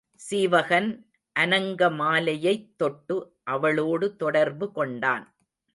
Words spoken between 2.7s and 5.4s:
தொட்டு அவளோடு தொடர்பு கொண்டான்.